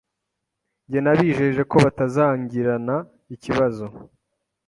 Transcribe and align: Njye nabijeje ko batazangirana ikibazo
Njye 0.85 0.99
nabijeje 1.01 1.61
ko 1.71 1.75
batazangirana 1.83 2.95
ikibazo 3.35 3.85